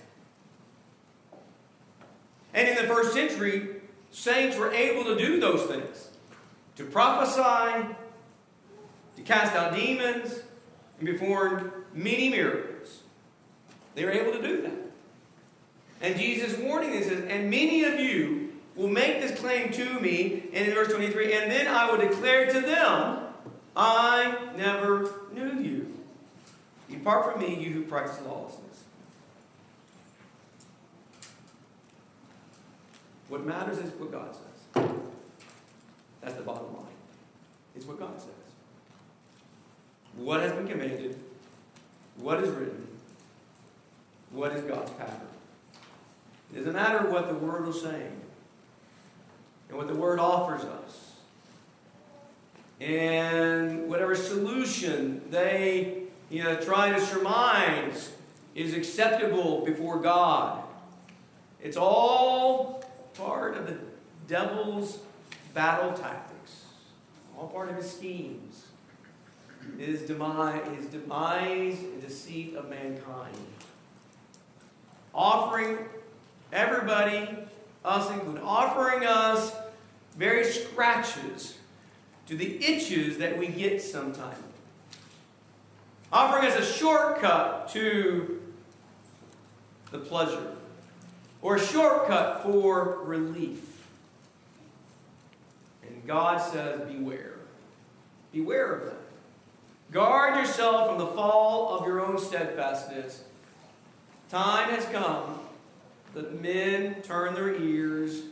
[2.55, 6.09] And in the first century, saints were able to do those things
[6.77, 7.95] to prophesy,
[9.17, 10.41] to cast out demons,
[10.99, 13.03] and perform many miracles.
[13.95, 14.73] They were able to do that.
[16.01, 18.46] And Jesus warning this says, and many of you
[18.77, 22.47] will make this claim to me, and in verse 23, and then I will declare
[22.47, 23.23] to them,
[23.75, 25.95] I never knew you.
[26.91, 28.85] Depart from me, you who practice lawlessness.
[33.29, 34.89] What matters is what God says.
[36.21, 36.85] That's the bottom line.
[37.75, 38.31] It's what God says.
[40.17, 41.19] What has been commanded,
[42.17, 42.87] what is written,
[44.31, 45.29] what is God's pattern.
[46.53, 48.23] It doesn't matter what the Word is saying
[49.77, 51.13] and what the Word offers us.
[52.81, 58.13] And whatever solution they you know, try to surmise
[58.55, 60.63] is acceptable before God.
[61.63, 63.77] It's all part of the
[64.29, 64.99] devil's
[65.55, 66.65] battle tactics,
[67.37, 68.65] all part of his schemes,
[69.79, 73.37] his demise, his demise and deceit of mankind.
[75.15, 75.79] Offering
[76.53, 77.29] everybody,
[77.85, 79.55] us included, offering us
[80.17, 81.59] various scratches
[82.27, 84.37] to the itches that we get sometimes.
[86.13, 88.43] Offering us a shortcut to
[89.91, 90.53] the pleasure
[91.43, 93.87] or a shortcut for relief.
[95.87, 97.35] And God says, beware.
[98.33, 99.01] Beware of that.
[99.93, 103.23] Guard yourself from the fall of your own steadfastness.
[104.29, 105.39] Time has come
[106.15, 108.23] that men turn their ears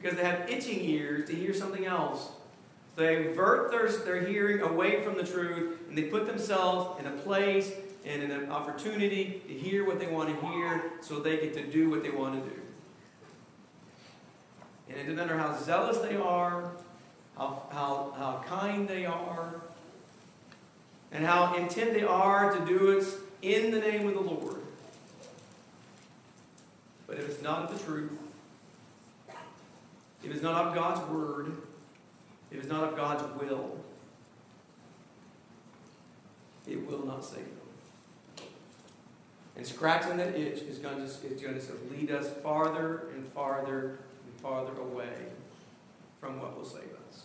[0.00, 2.30] because they have itching ears to hear something else.
[2.96, 7.10] They avert their, their hearing away from the truth and they put themselves in a
[7.10, 7.72] place
[8.04, 11.90] and an opportunity to hear what they want to hear so they get to do
[11.90, 12.60] what they want to do.
[14.88, 16.72] And it doesn't matter how zealous they are,
[17.36, 19.60] how, how, how kind they are,
[21.12, 23.04] and how intent they are to do it
[23.42, 24.56] in the name of the Lord.
[27.06, 28.12] But if it's not the truth,
[30.22, 31.56] if it's not of God's word,
[32.50, 33.78] if it's not of God's will,
[36.66, 38.46] it will not save them.
[39.56, 43.98] And scratching that itch is going to, is going to lead us farther and farther
[44.24, 45.26] and farther away
[46.20, 47.24] from what will save us.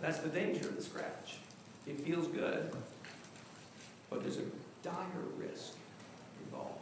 [0.00, 1.38] That's the danger of the scratch.
[1.86, 2.72] It feels good,
[4.10, 4.44] but there's a
[4.82, 4.96] dire
[5.36, 5.74] risk
[6.44, 6.78] involved.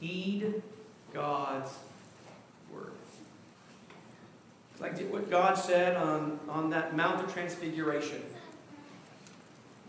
[0.00, 0.62] Heed
[1.12, 1.70] God's
[2.72, 2.92] word.
[4.78, 8.22] Like what God said on, on that Mount of Transfiguration.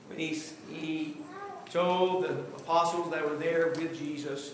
[0.07, 1.17] When he, he
[1.69, 4.51] told the apostles that were there with Jesus,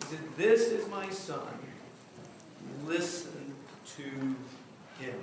[0.00, 1.40] He said, This is my son.
[2.84, 3.54] Listen
[3.96, 5.18] to him.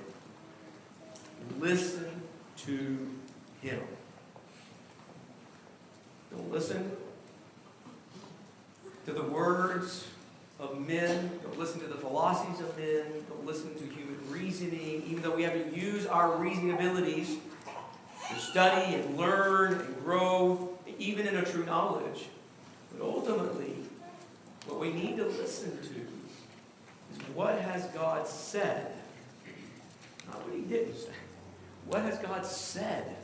[1.59, 2.09] Listen
[2.57, 3.07] to
[3.61, 3.81] him.
[6.31, 6.91] Don't listen
[9.05, 10.07] to the words
[10.63, 11.31] of men.
[11.43, 13.03] Don't listen to the philosophies of men.
[13.29, 17.37] Don't listen to human reasoning, even though we have to use our reasoning abilities
[18.29, 22.27] to study and learn and grow, even in a true knowledge.
[22.91, 23.75] But ultimately,
[24.67, 25.95] what we need to listen to
[27.13, 28.93] is what has God said,
[30.27, 31.09] not what he didn't say.
[31.85, 33.15] What has God said?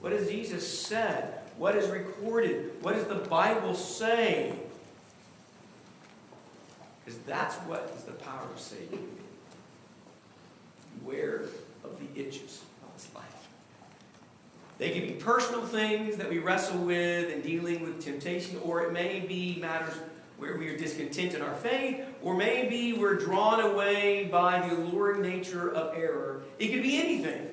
[0.00, 1.38] What has Jesus said?
[1.56, 2.72] What is recorded?
[2.82, 4.52] What does the Bible say?
[7.04, 9.08] Because that's what is the power of Satan.
[11.00, 11.42] Beware
[11.84, 13.24] of the itches of this life.
[14.78, 18.92] They can be personal things that we wrestle with in dealing with temptation, or it
[18.92, 19.94] may be matters
[20.36, 25.22] where we are discontent in our faith, or maybe we're drawn away by the alluring
[25.22, 26.42] nature of error.
[26.58, 27.48] It could be anything.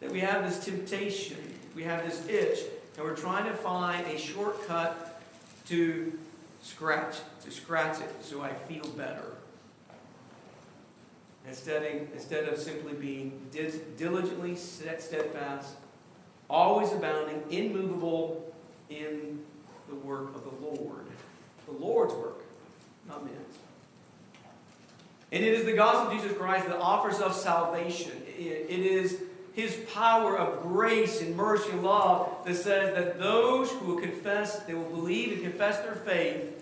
[0.00, 1.38] That we have this temptation,
[1.74, 2.60] we have this itch,
[2.96, 5.20] and we're trying to find a shortcut
[5.66, 6.16] to
[6.64, 9.36] scratch, to scratch it so I feel better.
[11.46, 13.38] Instead of, instead of simply being
[13.98, 15.74] diligently steadfast,
[16.48, 18.54] always abounding, immovable
[18.88, 19.40] in
[19.88, 21.04] the work of the Lord.
[21.66, 22.42] The Lord's work,
[23.06, 23.38] not man's.
[25.32, 28.12] And it is the gospel of Jesus Christ that offers us salvation.
[28.38, 29.20] It is
[29.52, 34.60] his power of grace and mercy and love that says that those who will confess,
[34.60, 36.53] they will believe and confess their faith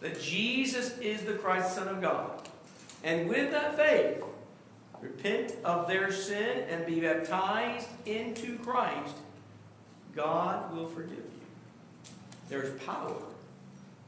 [0.00, 2.48] that Jesus is the Christ, Son of God.
[3.04, 4.22] And with that faith,
[5.00, 9.14] repent of their sin and be baptized into Christ,
[10.14, 11.22] God will forgive you.
[12.48, 13.14] There is power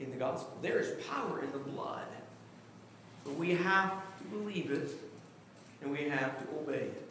[0.00, 0.56] in the gospel.
[0.62, 2.06] There is power in the blood.
[3.24, 4.90] But we have to believe it
[5.82, 7.06] and we have to obey it.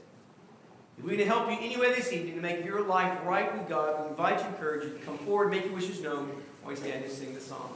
[0.97, 4.03] If we can help you anyway this evening to make your life right with God,
[4.03, 6.29] we invite you, encourage you to come forward, make your wishes known
[6.61, 7.69] while we stand and sing the psalm.